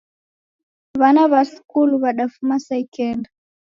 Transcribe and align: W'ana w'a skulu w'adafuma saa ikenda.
W'ana 0.99 1.23
w'a 1.31 1.41
skulu 1.51 1.93
w'adafuma 2.03 2.55
saa 2.65 2.81
ikenda. 2.85 3.29